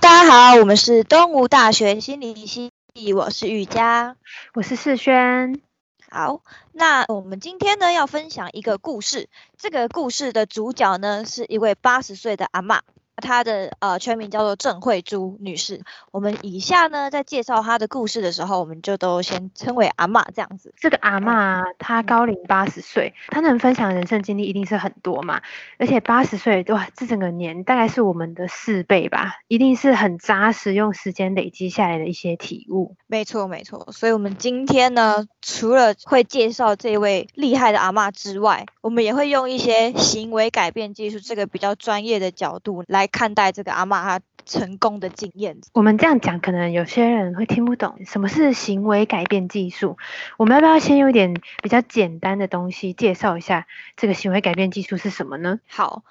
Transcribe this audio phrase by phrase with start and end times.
[0.00, 2.70] 大家好，我们是东吴大学心理系，
[3.16, 4.16] 我是玉佳，
[4.54, 5.60] 我是世轩。
[6.08, 6.40] 好，
[6.72, 12.80] 那我们今天呢要分享一个故事，这个故事的主角呢是一位八十岁的阿嬷。
[13.20, 15.82] 她的呃全名叫做郑慧珠女士。
[16.10, 20.72] 我们以下呢在介绍她的故事的时候，我们就都先称为阿嬷这样子。
[20.78, 25.42] 这个阿嬷她高龄八十岁，她能分享人生经历一定是很多嘛。
[25.78, 32.96] 而且八十岁哇，这整个年大概是我们的四倍吧，一定是很扎实，用时间累积下来的一些体悟。
[33.08, 43.07] 没错没错，所以我们今天呢，除了会介绍这位厉害的阿嬷之外，我们也会用一些行为改变技术这个比较专业的角度来。
[43.10, 49.98] 看待这个阿妈她成功的经验，我们这样讲可能有些人会听不懂什么是行为改变技术。
[50.38, 53.66] 我们要不要先用一点比较简单的东西介绍一下
[53.96, 55.60] 这个行为改变技术是什么呢？
[55.68, 56.02] 好，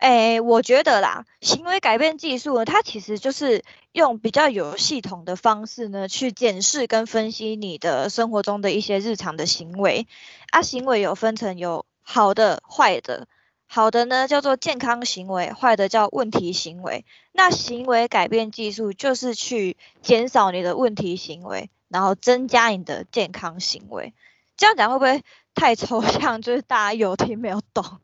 [0.00, 10.06] 诶，我觉得啦，行为改变技术呢，它其实就是用比较有系统的方式呢，去检视跟分析你的生活中的一些日常的行为。
[10.50, 13.28] 啊，行为有分成有好的、坏的。
[13.70, 17.04] 好的呢，叫做健康行为；坏的叫问题行为。
[17.32, 24.14] 那行为改变技术就是去减少你的问题行为，然后增加你的健康行为。
[24.56, 25.22] 这样讲会不会
[25.54, 26.40] 太抽象？
[26.42, 28.00] 就是大家有听没有懂？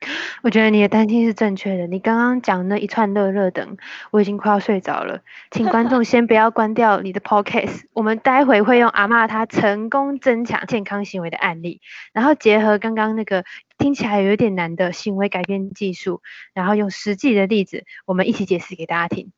[0.42, 1.86] 我觉得你的担心是正确的。
[1.86, 3.76] 你刚刚讲那一串热热等，
[4.10, 5.20] 我已经快要睡着了。
[5.50, 11.80] 请观众 先不要关掉你的 podcast，我们待会会用阿妈她成功增强健康行为的案例，
[12.12, 13.44] 然后结合刚刚那个
[13.76, 16.22] 听起来有点难的行为改变技术，
[16.54, 19.32] 然后用实际的例子，我们一起解释给大家听。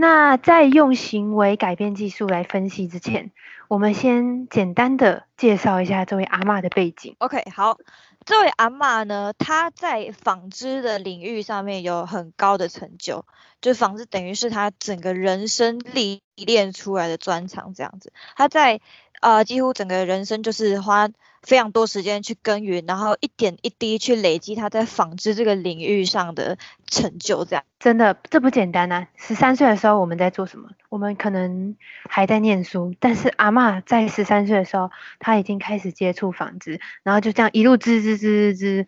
[0.00, 3.32] 那在用行为改变技术来分析之前，
[3.68, 7.16] 我们先简单的介绍一下这位阿嬷的背景。
[7.18, 7.76] OK，好，
[8.24, 13.26] 这位阿嬷呢，她在纺织的领域上面有很高的成就，
[13.60, 18.10] 就纺织等于是她整个人生历练出来的专长这样子。
[18.36, 18.80] 她在
[19.20, 21.10] 呃几乎整个人生就是花。
[21.42, 29.08] 非常多时间去耕耘，然后一点一滴去累积他在纺织这个领域上的成就，这样真的这不简单啊！
[29.16, 30.70] 十三岁的时候我们在做什么？
[30.88, 31.76] 我们可能
[32.08, 38.86] 还在念书，但是阿嬷在十三岁的时候，她已经开始接触纺织，然后就这样一路织织织织织，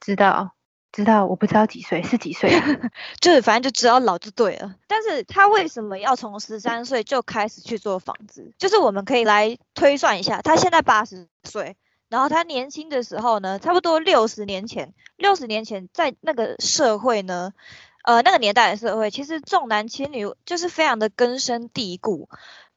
[0.00, 0.54] 知道。
[0.92, 2.50] 知道我不知道几岁是几岁，
[3.18, 4.74] 就是反正就知道老就对了。
[4.86, 8.52] 但是他为什么要从十三岁就开始去做纺织？
[8.58, 11.78] 就是我们可以来推算一下，他现在八十岁，
[12.12, 17.54] 然后他年轻的时候呢，差不多六十年前，六十年前在那个社会呢，
[18.04, 22.28] 呃，那个年代的社会，其实重男轻女就是非常的根深蒂固。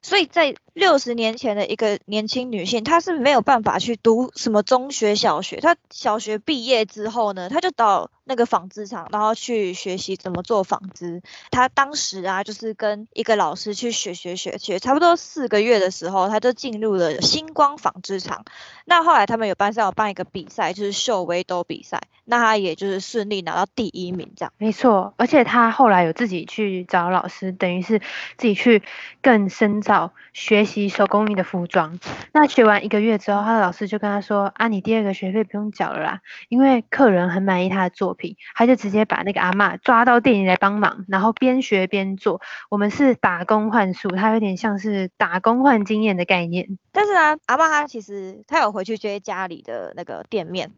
[0.06, 5.56] 所以在六十年前的一个年轻女性，她是没有办法去读什么中学、小学。
[5.56, 11.22] 她小学毕业之后呢，她就到那个纺织厂，然后去学习怎么做纺织。
[11.50, 18.44] 她当时啊，就是跟一个老师去学学学学，差不多四个月的时候，她就进入了星光纺织厂。
[18.84, 24.52] 那后来他们有班上有办一个比赛，就是秀围斗比赛，那她也就是顺利拿到第一名这样。
[24.58, 27.98] 没错，而且她后来有自己去找老师，等于是
[28.36, 28.84] 自己去
[29.20, 29.95] 更深造。
[30.32, 31.98] 学习手工艺的服装，
[32.32, 42.40] 那学完一个月之后，他的老师就跟他说：“啊，你第二个学费不用缴了啦，因为客人很满意他的作品。”他就直接把那个阿妈抓到店里来帮忙，然后边学边做。
[42.68, 46.78] 我们是打工换数，他有点像是打工换经验的概念。
[46.92, 50.72] 但是呢，阿妈她其实她有回去接家里的那个店面，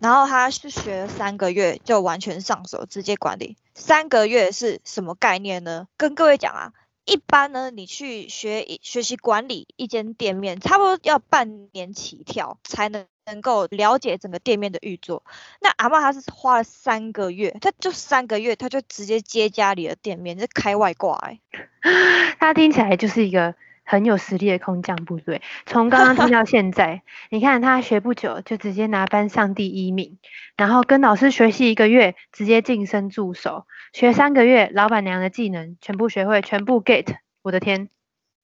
[0.00, 3.56] 然后他是学三个月就完全上手，直接管理。
[3.74, 5.86] 三个月是什么概念呢？
[5.96, 6.72] 跟各位讲啊。
[7.10, 15.24] 一般呢，你去学学习管理一间店面，差不多要半年起跳才能能够了解整个店面的运作。
[15.60, 21.40] 那阿妈她是花了三个月，她就三个月，她就直接接家里的店面，就开外挂哎。
[22.38, 23.56] 她听起来就是一个
[23.90, 25.42] 很有实力的空降部队。
[25.66, 30.16] 从刚刚听到现在， 你看他学不久就直接拿班上第一名，
[30.56, 33.66] 然后跟老师学习一个月，直接晋升助手。
[33.92, 37.16] 学三个月，老板娘的技能全部学会，全部 get。
[37.42, 37.88] 我的天，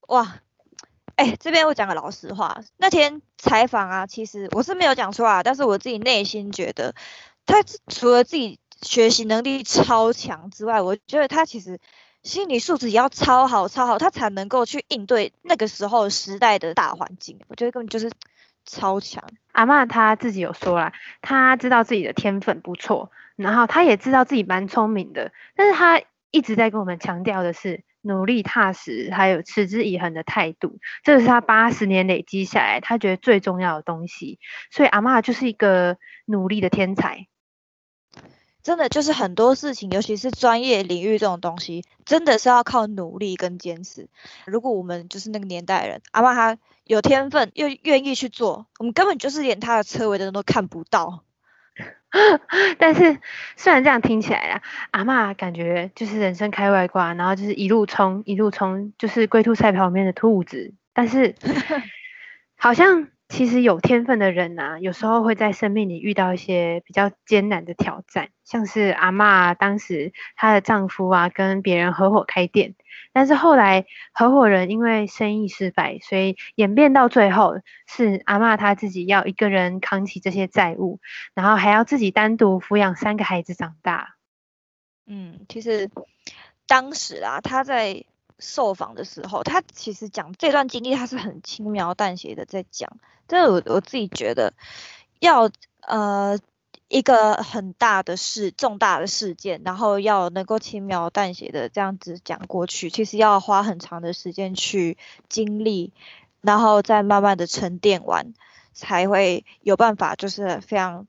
[0.09, 0.41] 哇，
[1.15, 6.93] 哎，这边我讲个老实话，那天采访啊，其实我是没有讲出来，但是我自己内心觉得，
[7.47, 11.79] 他除了自己学习能力超强之外，我觉得他其实
[12.27, 17.39] 心理素质也要超好超好，他才能够去应对那个时候时代的大环境。
[17.49, 18.11] 我觉得根本就是
[18.65, 19.23] 超强。
[19.53, 20.93] 阿妈她自己有说啦，
[21.23, 23.11] 她知道自己的天分不错。
[23.37, 26.01] 然后他也知道自己蛮聪明的，但是他
[26.31, 34.39] 一直在跟我们强调的是，努力踏实，还有持之以恒的态度，这是他八十年累积下来他觉得最重要的东西。
[34.71, 37.27] 所以阿妈就是一个努力的天才。
[38.67, 44.09] 真的就是很多事情，尤其是专业领域这种东西，真的是要靠努力跟坚持。
[44.45, 51.23] 如果我们就是那个年代人，阿妈她有天分又愿意去做，我们根本就是连她的车尾灯都看不到。
[52.79, 53.21] 但是
[53.55, 60.75] 虽然这样听起来啊，阿妈感觉就是人生开外挂，然后就是一路冲一路冲，就是龟兔赛跑里面的兔子。
[60.93, 61.37] 但是
[62.59, 63.07] 好像。
[63.29, 72.77] 其实有天分的人呐，有时候会在生命里遇到一些比较艰难的挑战，像是阿妈当时她的丈夫啊跟别人合伙开店，
[73.13, 77.57] 但是后来合伙人因为生意失败，所以演变到最后
[77.87, 81.01] 是阿妈她自己要一个人扛起这些债务，
[81.35, 84.15] 然后还要自己单独抚养三个孩子长大。
[85.07, 85.91] 嗯，其实
[86.69, 88.05] 当时啊，她在。
[88.39, 92.99] 受访的时候，他其实讲这段经历，他是很轻描淡写的在讲。
[93.27, 94.53] 但是我我自己觉得，
[95.21, 95.51] 要
[95.81, 96.39] 呃
[96.89, 104.99] 一个很大的事、重大的事件，然后要能够轻描淡写的这样子讲过去，其实要花很长的时间去
[105.29, 105.93] 经历，
[106.43, 108.35] 然后再慢慢的沉淀完，
[108.75, 111.07] 才会有办法，就是非常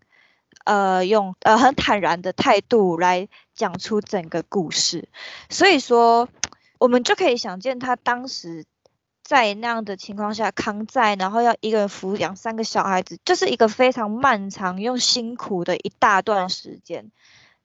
[0.64, 5.10] 呃用呃很坦然的态度来讲出整个故事。
[5.50, 6.30] 所以说。
[6.80, 8.66] 我们就可以想见，他当时
[9.24, 17.12] 在那样的情况下扛债，然后要一个人抚养三个小孩子，就是一个非常漫长又辛苦的一大段时间。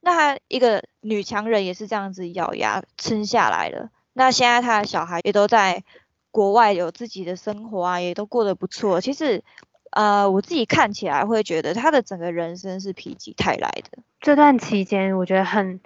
[0.00, 3.90] 那他一个女强人也是这样子咬牙撑下来了。
[4.12, 5.84] 那现在他的小孩也都在
[6.30, 9.00] 国外有自己的生活啊，也都过得不错。
[9.00, 9.44] 其实，
[9.90, 14.02] 呃，我自己看起来会觉得他的整个人生是否极泰来的。
[14.20, 15.80] 这段期间，我觉得很。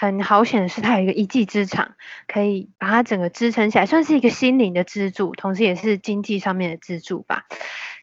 [0.00, 1.96] 很好显示，他有一个一技之长，
[2.28, 7.46] 可以把他整个支撑起来，算是一个心灵的支柱，同时也是经济上面的支柱吧。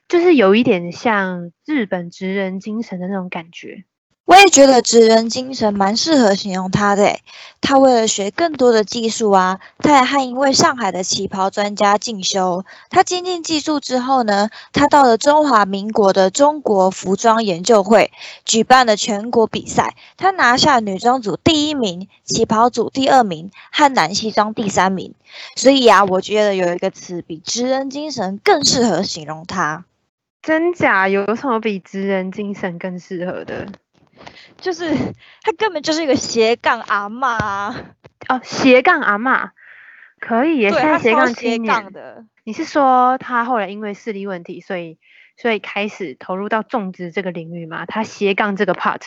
[0.09, 3.85] 就是有一点像日本职人精神的那种感觉。
[4.25, 7.19] 我也觉得职人精神蛮适合形容他的。
[7.61, 12.65] 他为了学更多的技术啊，他还和一位上海的旗袍专家进修。
[12.89, 18.11] 他精进技术之后呢，他到了中华民国的中国服装研究会，
[18.45, 19.95] 举办了全国比赛。
[20.17, 25.13] 他拿下女装组第一名，旗袍组第二名，和男西装第三名。
[25.55, 29.85] 所以啊，我觉得有一个词比职人精神更适合形容他。
[30.41, 33.67] 真假有什么比职人精神更适合的？
[34.57, 34.95] 就是
[35.41, 37.69] 他根本就是一个斜杠阿妈
[38.27, 39.51] 哦，斜杠阿妈
[40.19, 42.25] 可以，也是斜杠青年的。
[42.43, 44.97] 你是说他后来因为视力问题，所以
[45.37, 47.85] 所以开始投入到种植这个领域吗？
[47.85, 49.01] 他斜杠这个 part？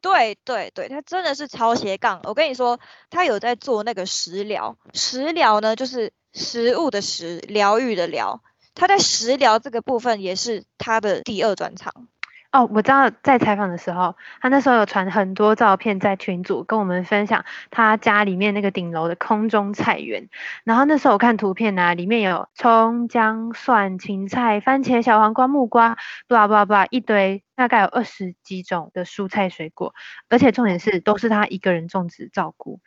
[0.00, 2.20] 对对对，他真的是超斜杠。
[2.24, 8.42] 我跟你说，他有在做那个食疗，食疗呢就是食物的食，疗愈的疗。
[8.74, 12.08] 他在食疗这个部分也是他的第二专长。
[12.54, 20.28] 哦，我知道在采访的时候，他那时候有传很多照片在群组跟我们分享他家里面那个顶楼的空中菜园。
[20.62, 25.96] 然后那时候我看图片呢，里面有葱、姜、蒜、芹菜、番茄、小黄瓜、木瓜，
[26.28, 29.92] 巴拉巴拉巴拉一堆，大概有二十几种的蔬菜水果，
[30.28, 32.78] 而且重点是都是他一个人种植照顾。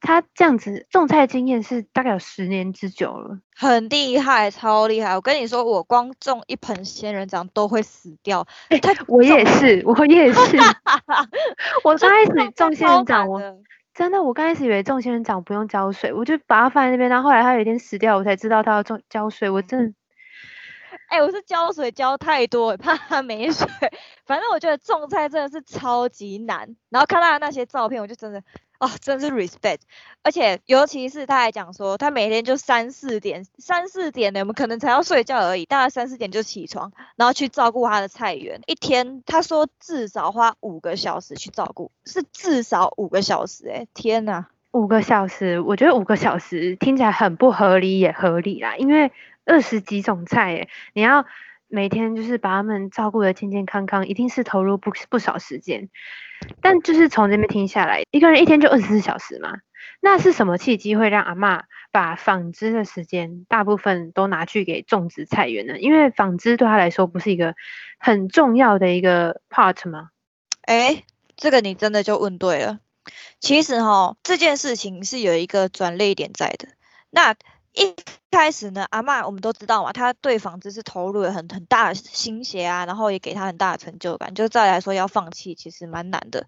[0.00, 5.14] 他这样子种菜经验是大概有十年之久了，很厉害，超厉害！
[5.16, 8.46] 我跟你说，我光种一盆仙人掌都会死掉。
[8.80, 10.56] 他我也是，我也是。
[11.82, 13.40] 我刚开始种仙人掌，我
[13.92, 17.10] 真的，我刚开始以为种仙人掌不用浇水，我就把它放在那边。
[17.10, 19.50] 然后后来它有一天死掉，我才知道它要种浇水。
[19.50, 19.94] 我真的，
[21.08, 23.66] 哎，我是浇水浇太多，怕它没水。
[24.24, 26.76] 反正我觉得种菜真的是超级难。
[26.88, 28.40] 然后看到那些照片，我就真的。
[28.78, 29.78] 哦，真是 respect，
[30.22, 38.60] 而且尤其是他还讲说，他每天就三四点，三四点呢，我们可能才要睡觉而已，大概三四点就起床，然后去照顾他的菜园。
[38.66, 49.10] 一天他说至少花五个小时去照顾，是至少五个小时，哎，天呐，五个小时，我觉得五个小时听起来很不合理，也合理啦，因为
[49.44, 51.26] 二十几种菜，哎，你要
[51.68, 55.88] 每天就是把他们照顾的健健康康，一定是投入不不少时间。
[56.60, 59.58] 但就是从这边听下来，一个人一天就二十四小时嘛？
[60.00, 65.78] 那是什么契机会让阿妈把纺织的时间大部分都拿去给种植菜园呢？
[65.78, 67.56] 因为纺织对他来说不是一个
[67.98, 70.10] 很重要的一个 part 吗？
[70.62, 71.02] 哎，
[71.36, 72.78] 这个你真的就问对了。
[73.40, 76.68] 其实哈，这件事情是有一个转捩点在的。
[77.10, 77.34] 那
[77.78, 77.94] 一
[78.32, 86.46] 开始呢，阿嬷我们都知道嘛，她对纺织是投入了很很大的心血啊，然后也给她很大的成就感，就再来说要放弃其实蛮难的。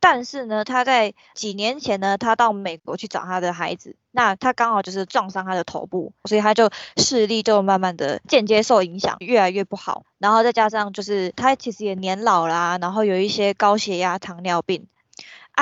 [0.00, 10.04] 但是呢，她在几年前呢，她到美国去找她的孩子，那她刚好就是撞伤她的头部，所以她就视力就慢慢的间接受影响，越来越不好。
[10.18, 14.86] 然后再加上就是她其实也年老啦，然后有一些高血压、糖尿病。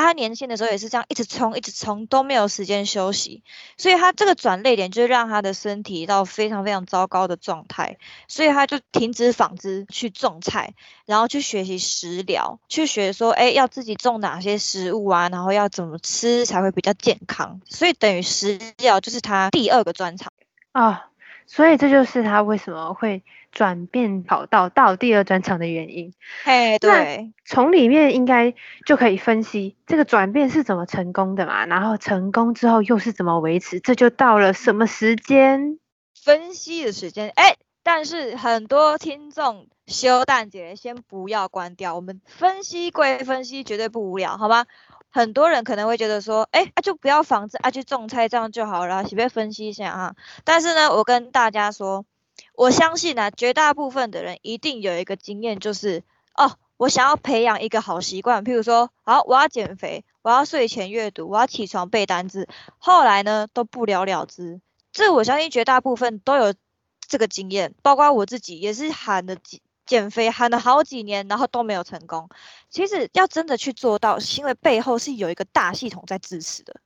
[0.03, 3.43] 他年轻的时候也是这样，一直冲，一直冲，都没有时间休息，
[3.77, 10.75] 所以他这个转泪点就让他的身体到非常非常糟糕的状态，所以他就停止纺织去种菜，
[11.07, 20.33] 然后去学习食疗，去学说，哎，要自己种哪些食物啊，然后要怎么吃才会比较健康，所以等于食疗就是他第二个专长。
[20.73, 21.07] 啊，
[21.47, 23.23] 所以这就是他为什么会。
[23.51, 26.13] 转变跑道到第二专场的原因，
[26.45, 28.55] 嘿，对，从里面应该
[28.87, 35.79] 就可以分析这个转变是怎么成功的嘛，然后成功之后又是怎么维持，这就到了什么时间
[36.15, 37.33] 分析的时间？
[37.37, 44.67] 哎，但是很多听众休蛋姐先不要关掉，我们分析归分析，绝对不无聊，好吗？
[45.11, 50.15] 很多人可能会觉得说，哎，就不要防治，啊，去种菜这样就好了，随便分析一下啊。
[50.45, 52.05] 但是呢，我跟大家说。
[52.59, 56.03] 我相信呢，绝大部分的人一定有一个经验，就是
[56.35, 62.49] 哦，我想要培养一个好习惯，譬如说，好，我要减肥，我要睡前阅读，我要起床背单词，
[62.79, 64.61] 后来呢都不了了之。
[64.91, 66.53] 这我相信绝大部分都有
[67.07, 72.29] 这个经验，包括我自己也是喊了减减肥喊了好几年，然后都没有成功。
[72.71, 76.81] 其实要真的去做到，是因为背后是有一个大系统在支持的。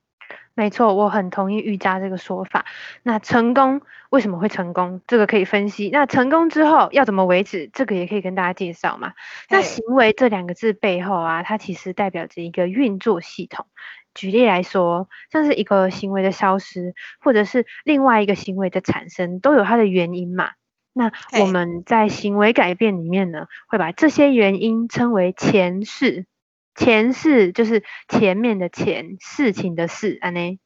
[0.55, 2.67] 没错，我很同意瑜伽这个说法。
[3.03, 3.81] 那成功
[4.11, 5.01] 为什么会成功？
[5.07, 5.89] 这个可以分析。
[5.91, 7.71] 那成功之后要怎么维持？
[7.73, 9.13] 这个也可以跟大家介绍嘛。
[9.49, 13.67] 那行为这两个字背后啊，它其实代表着一个运作系统。
[14.15, 20.51] 举例来说，像是一个行为的消失，或者是另外一个行为的产生，都有它的原因嘛。
[20.93, 26.27] 那我们在行为改变里面呢，会把这些原因称为前世。
[26.75, 30.59] 前世就是前面的前事情的事，安呢？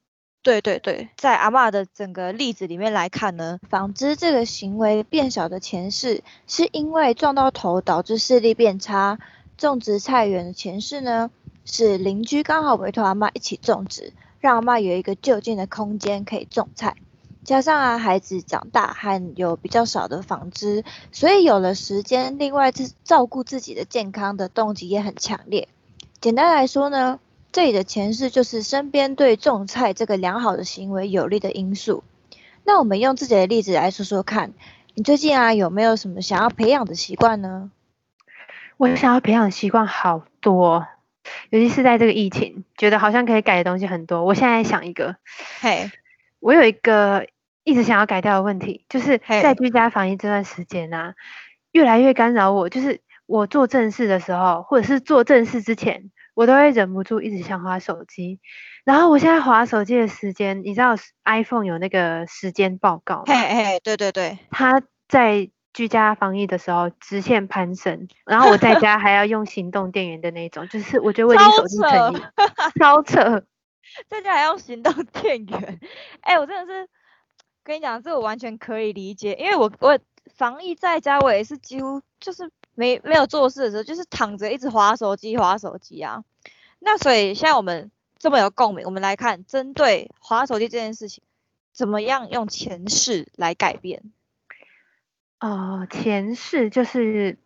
[0.42, 9.18] 对对对，在阿妈的整个例子里面来看呢，纺织这个行为变小的前世，是因为撞到头导致视力变差；
[9.58, 11.32] 种植菜园的前世呢，
[11.64, 16.94] 是邻居刚好委托阿妈一起种植，让阿妈有一个就近的空间可以种菜。
[17.42, 25.66] 加上啊，孩子长大还有比较少的纺织，所以有了时间，另外自照顾自己的健康的动机也很强烈。
[26.26, 27.21] 简单来说呢，
[27.52, 32.02] 这里的前世就是身边对种菜这个良好的行为有利的因素。
[32.64, 34.52] 那我们用自己的例子来说说看，
[34.95, 37.71] 你最近啊有没有什么想要培养的习惯呢？
[38.76, 40.88] 我想要培养的习惯好多，
[41.50, 44.25] 尤其是在这个疫情，觉得好像可以改的东西很多。
[44.25, 45.14] 我现在想一个，
[45.61, 45.92] 嘿，
[46.40, 47.28] 我有一个
[47.62, 51.14] 一直想要改掉的问题，就是在居家防疫这段时间啊，
[51.71, 53.00] 越来越干扰我，就是。
[53.28, 58.38] 我做正事的时候，或者是做正事之前，我都会忍不住一直想划手机。
[58.85, 63.25] 然后我现在划手机的时间，你知道 iPhone 有那个时间报告吗？
[63.26, 68.07] 嘿嘿，对对对，它在居家防疫的时候直线攀升。
[68.26, 72.21] 然后我在家还要用行动电源的那种，就是我觉得我已经手机成瘾，
[72.78, 73.43] 超扯，
[74.07, 75.81] 在家还用行动 电源。
[76.21, 76.87] 哎，我真的是
[77.64, 79.99] 跟你讲，这我完全可以理解，因为我我
[80.35, 82.50] 防疫在家，我也是几乎就是。
[82.76, 86.23] 没没有做事的时候，就是躺着一直划手机，划手机啊。
[86.78, 91.25] 那所以现在我们这么有共鸣，我们来看针对划手机这件事情，
[91.73, 94.12] 怎么样用前世来改变？
[95.40, 97.38] 哦，前世就是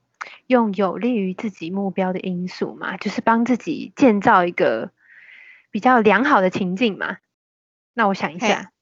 [0.47, 4.91] 用有利于自己目标的因素嘛，就是帮自己建造一个
[5.71, 7.19] 比较良好的情境嘛。
[7.95, 8.73] 那我想一下，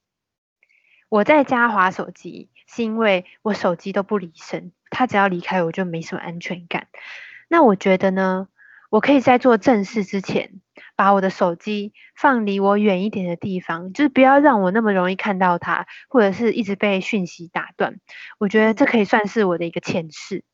[1.08, 4.72] 我在家划手机，是因为我手机都不离身。
[4.90, 6.88] 他只要离开，我就没什么安全感。
[7.48, 8.48] 那我觉得呢，
[8.90, 10.60] 我可以在做正事之前，
[10.96, 18.00] 把我的手机放离我远一点的地方，就是不要让我那么容易看到它，或者是一直被讯息打断。
[18.38, 20.44] 我觉得这可以算是我的一个前世。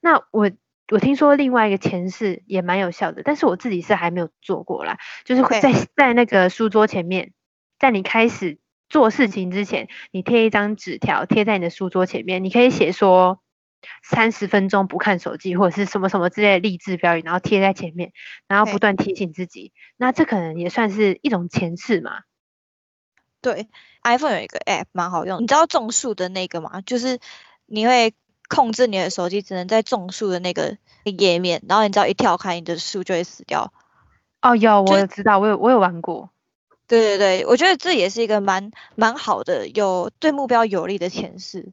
[0.00, 0.50] 那我
[0.92, 4.98] 我听说另外一个前世也蛮有效的，但是我自己是还没有做过啦。
[5.24, 7.32] 就是会在在那个书桌前面，
[7.78, 8.58] 在你开始
[8.88, 13.40] 做事情之前，你贴一张纸条贴在你的书桌前面，你可以写说。
[14.02, 18.12] 三十分钟不看手机，或者是什么什么之类的励志标语，然后贴在前面，
[18.48, 19.72] 然后不断提醒自己。
[19.96, 22.20] 那这可能也算是一种前世嘛？
[23.40, 23.68] 对
[24.02, 26.80] ，iPhone 有一个 App 蛮好用，你知道种树的那个吗？
[26.80, 27.18] 就是
[27.66, 28.14] 你会
[28.48, 33.72] 控制你的手机只能在种树的那个页面，然后你只要一跳开，你的树就会死掉。
[34.40, 36.30] 哦，有，我有知道，我有我有玩过。
[36.86, 41.72] 对对对，我觉得这也是一个蛮蛮好的，有对目标有利的前示。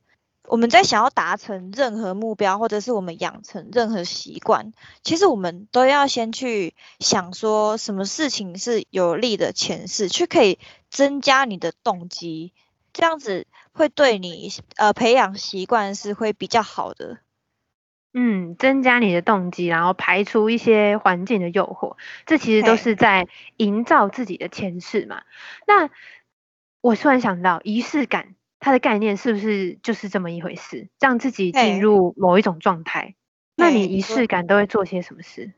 [0.51, 12.51] 我们在想要达成任何目标，或者是我们养成任何习惯，其实我们都要先去想说，什么事情是有利的前事，去可以增加你的动机，
[12.91, 17.19] 这样子会对你呃培养习惯是会比较好的。
[18.13, 25.23] 嗯，增加你的动机，然后排除一些环境的诱惑，这其实都是在营造自己的前世嘛。
[25.65, 25.89] 那
[26.81, 33.15] 我突然想到，仪式感它的概念是不是就是这么一回事，让自己进入某一种状态？
[33.55, 35.51] 那你仪式感都会做些什么事？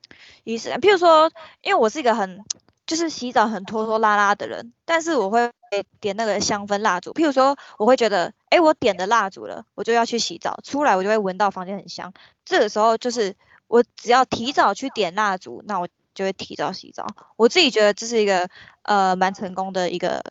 [0.44, 1.32] 仪式感，譬如说，
[1.62, 2.40] 因为我是一个很
[2.88, 5.52] 就是洗澡很拖拖拉拉的人，但是我会。
[6.00, 12.14] 点那个香氛蜡烛，譬如说，我会觉得，哎，我点的蜡烛了，我就要去洗澡，出来我就会闻到房间很香。
[12.46, 17.08] 这个时候就是我只要提早去点蜡烛，那我就会提早洗澡。
[17.38, 18.48] 我自己觉得这是一个
[18.84, 20.24] 呃蛮成功的一个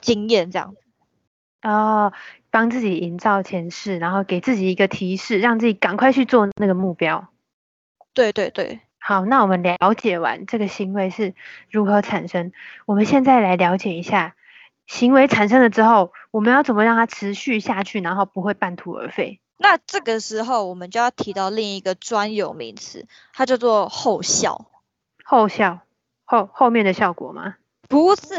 [0.00, 0.80] 经验，这样子。
[1.70, 2.12] 哦，
[2.50, 7.28] 帮自己营造前世，然后给自己一个提示，让自己赶快去做那个目标。
[8.14, 8.80] 对对对。
[8.98, 11.34] 好，那我们了解完这个行为是
[11.70, 12.52] 如何产生，
[12.84, 14.34] 我们现在来了解一下。
[14.86, 19.38] 行为产生了之后，我们要怎么让它持续下去，然后不会半途而废？
[19.58, 24.66] 那这个时候，我们就要提到另一个专有名词，它叫做后效。
[25.24, 25.80] 后效，
[26.24, 27.56] 后后面的效果吗？
[27.88, 28.34] 不是，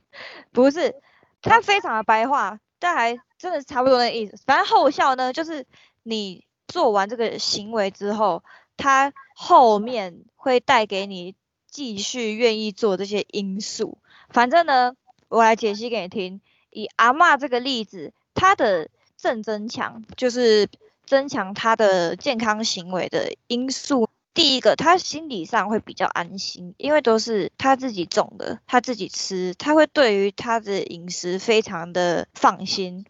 [0.52, 0.94] 不是，
[1.40, 4.38] 它非常的白话，但还真的差不多那意思。
[4.44, 5.64] 反正后效呢，就是
[6.02, 8.44] 你做完这个行为之后，
[8.76, 11.34] 它后面会带给你
[11.70, 13.96] 继续愿意做这些因素。
[14.28, 14.94] 反正呢。
[15.28, 16.40] 我来解析给你听。
[16.70, 20.68] 以阿妈这个例子，她的正增强就是
[21.06, 24.08] 增强她的健康行为的因素。
[24.34, 33.06] 第一个，他心理上会比较安心，因为都是他自己种的，他自己吃，他会对于他的饮食非常的放心。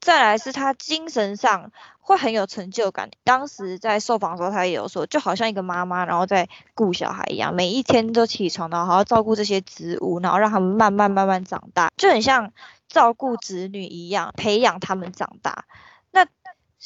[0.00, 1.72] 再来是他精神上。
[2.00, 3.10] 会很有成就感。
[3.22, 12.50] 当时在受访的时候，他也有说，就好像一个妈妈，然后在顾小孩一样，每一天都起床，然后好好照顾这些植物，然后让他们慢慢慢慢长大，就很像
[12.88, 15.66] 照顾子女一样，培养他们长大。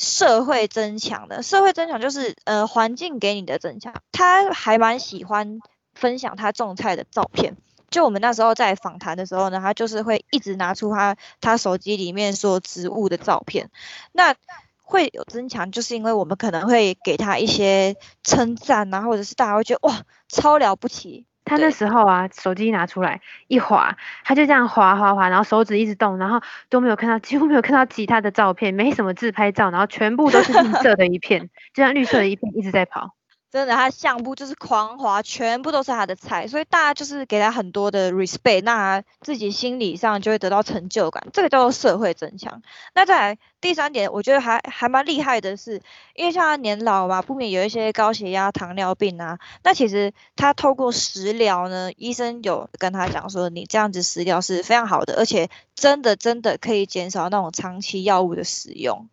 [0.03, 3.95] 社会增强的，社会增强就是呃环境给你的增强。
[4.11, 5.61] 他还蛮喜欢
[5.95, 7.57] 分享他种菜的照片。
[7.89, 13.71] 就我们那时候在访谈的时候呢，他就是会一直拿出他他手机里面所植物的照片。
[14.11, 14.35] 那
[14.83, 21.27] 会有增强，就是因为我们可能会给他一些称赞啊，或者是大家会觉得哇超了不起。
[21.53, 33.15] 他那时候啊，手机拿出来一滑，他就这样滑滑滑，然后手指一直动，然后都没有看到，几乎没有看到其他的照片，没什么自拍照，然后全部都是绿色的一片，就像绿色的一片一直在跑。
[33.53, 42.63] 真的，他相簿就是狂滑，全部都是他的菜，所以大家就是给他很多的 respect，那自己心理上就会得到成就感，这个叫做社会增强。
[42.95, 45.83] 那再来第三点，我觉得还还蛮厉害的是，
[46.15, 59.11] 因为像他年老嘛，不免有一些高血压、糖尿病啊，那其实他透过食疗呢，医生有跟他讲说，你这样子食疗是非常好的，而且真的真的可以减少那种长期药物的使用。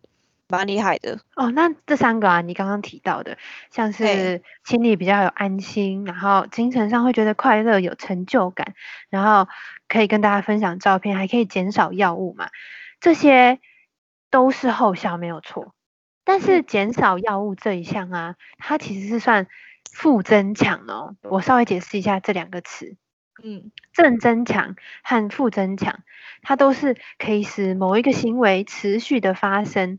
[0.50, 3.38] 蛮厉害的哦，那这三个啊，你刚刚提到的，
[3.70, 8.74] 像是心里比较有安心，然后精神上会觉得快乐、有成就感，
[9.08, 9.48] 然后
[9.88, 12.50] 可以跟大家分享照片，还可以减少药物嘛，
[13.00, 13.60] 这些
[14.30, 15.74] 都是后效没有错。
[16.24, 19.48] 但是减少药物这一项啊，它其实是算
[19.90, 21.16] 负增强哦。
[21.22, 22.96] 我稍微解释一下这两个词，
[23.42, 26.00] 嗯，正增强和负增强，
[26.42, 29.98] 它都是可以使某一个行为持续的发生。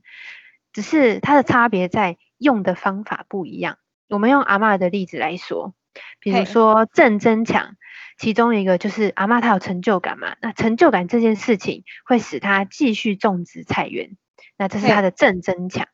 [0.73, 3.77] 只是它的差别在用的方法不一样。
[4.09, 5.73] 我们用阿妈的例子来说，
[6.19, 7.75] 比如说正增强，
[8.17, 14.17] 其中一个就是阿妈她有成就感嘛，那成就感这件事情会使她继续种植菜园，
[14.57, 15.87] 那这是她的正增强。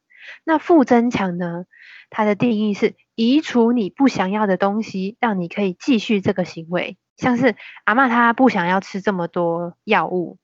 [0.44, 1.66] 那负增强呢？
[2.10, 10.38] 它的定义是移除你不想要的东西，让你可以继续这个行为，像是阿妈她不想要吃这么多药物。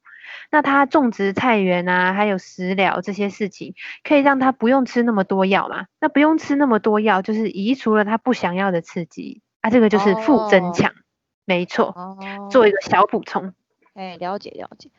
[0.52, 5.86] 那他种植菜园啊，还有食疗这些事情，可以让他不用吃那么多药嘛？
[6.00, 10.94] 那不用吃那么多药，就是移除了他不想要的刺激啊，这个就是负增强，
[11.46, 12.18] 没错。
[12.52, 13.54] 做一个小补充。
[13.94, 14.90] 哎，了解了解。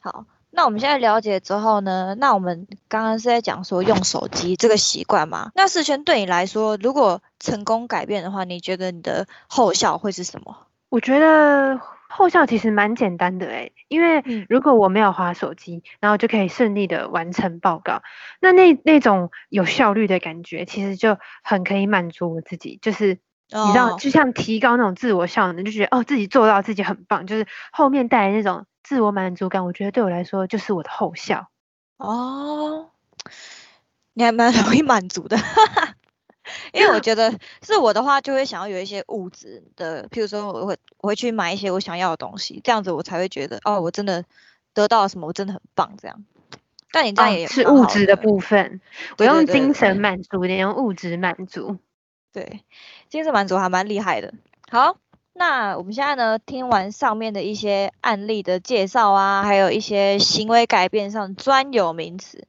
[0.00, 5.50] 好，那我们现在了解之后呢，那我们刚刚是在讲说用手机这个习惯嘛？
[5.54, 10.66] 那世轩对你来说，如果成功改变的话，你觉得你的后效会是什么？
[10.88, 11.80] 我觉得。
[12.14, 18.02] 后效其实蛮简单的诶，因为如果我没有滑手机，然后就可以顺利的完成报告，
[18.40, 22.78] 那那那种有效率的感觉，其实就很可以满足我自己。
[22.82, 29.64] 就是你知道，就像提高那种自我效能，就觉得哦自己做到自己很棒，就是后面带来那种自我满足感。
[29.64, 31.48] 我觉得对我来说就是我的后效。
[31.96, 32.90] 哦，
[34.14, 35.36] 你还蛮容易满足的，
[36.72, 44.24] 因为我觉得是我的话，就会想要有一些物质的，譬如说我会我会去买一些我想要的东西，这样子我才会觉得哦，我真的
[44.74, 46.24] 得到了什么，我真的很棒这样。
[46.94, 48.80] 但你这样也是物质的部分，
[49.16, 51.78] 我用精神满足，你用物质满足。
[52.34, 52.62] 对，
[53.08, 54.34] 精神满足还蛮厉害的。
[54.70, 54.96] 好，
[55.32, 62.46] 那我们现在呢，听完上面的一些案例的介绍啊，还有一些行为改变上专有名词。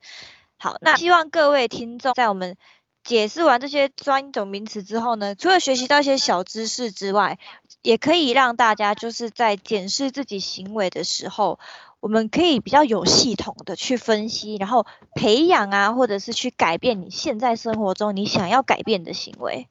[0.57, 2.55] 好，那希望各位听众在我们
[3.03, 7.37] 解释完这些专有名词之后呢，除了学习到一些小知识之外，
[7.81, 11.59] 也可以让大家就是在检视自己行为的时候，
[11.99, 14.85] 我们可以比较有系统的去分析，然后
[15.15, 19.67] 培养啊，或者是去改变你现在生活中你想要改变的行为。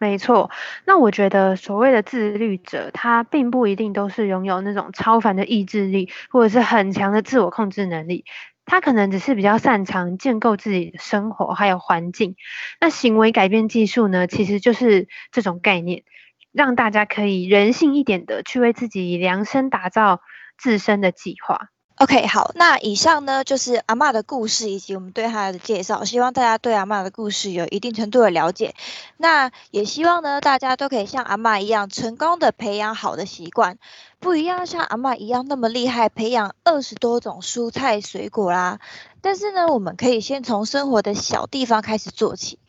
[0.00, 0.48] 没错，
[0.84, 8.24] 那我觉得所谓的自律者，他并不一定都是拥有那种超凡的意志力，或者是很强的自我控制能力，
[8.68, 12.36] 他可能只是比较擅长建构自己的生活还有环境。
[12.80, 16.04] 那行为改变技术呢，其实就是这种概念，
[16.52, 20.20] 让大家可以人性一点的去为自己量身打造
[20.58, 21.70] 自身的计划。
[22.00, 28.76] OK，好，那以上呢就是阿妈的故事以及我们对她的介绍，希望大家对阿妈的故事有一定程度的了解。
[29.16, 33.78] 那也希望呢大家都可以像阿妈一样成功的培养好的习惯，
[34.20, 38.78] 不一样像阿妈一样那么厉害，培养二十多种蔬菜水果啦。
[39.20, 42.60] 但是呢，我们可以先从生活的小地方开始做起。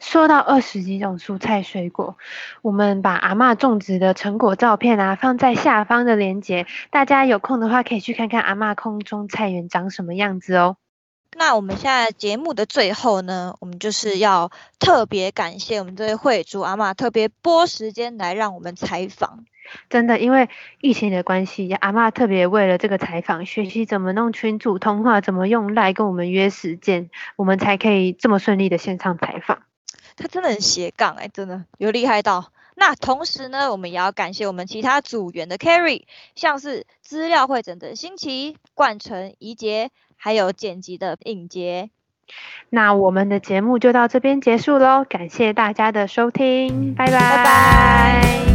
[0.00, 2.16] 说到二十几种蔬菜水果，
[2.62, 10.76] 我们把阿妈种植的成果照片啊放在下方的链接，大家有空的话可以去看看阿妈空中菜园长什么样子哦。
[11.36, 19.44] 那我们现在节目的最后呢，我们就是要特别感谢我们这位会主阿妈特别拨时间来让我们采访。
[19.88, 20.48] 真的，因为
[20.80, 29.62] 疫情的关系，阿妈特别为了这个采访，学习怎么弄群组通话，怎么用赖跟我们约时间，我们才可以这么顺利的线上采访。
[30.16, 32.52] 他真的很斜杠哎，真的有厉害到。
[32.74, 41.90] 那同时呢，我们也要感谢我们其他组员的 carry，像是资料会诊的新奇、冠成、怡杰，还有剪辑的尹杰。
[42.70, 48.49] 那我们的节目就到这边结束喽，感谢大家的收听，拜拜拜拜。